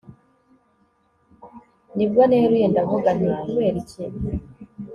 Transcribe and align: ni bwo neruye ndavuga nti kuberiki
ni 1.95 2.05
bwo 2.09 2.21
neruye 2.29 2.65
ndavuga 2.73 3.09
nti 3.17 3.27
kuberiki 3.41 4.01